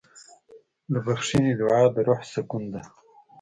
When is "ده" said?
2.73-2.81